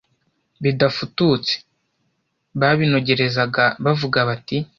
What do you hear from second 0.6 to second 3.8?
ridafututse. Babinogerezaga